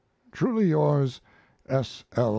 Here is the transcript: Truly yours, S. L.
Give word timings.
Truly 0.31 0.65
yours, 0.65 1.21
S. 1.67 2.05
L. 2.15 2.29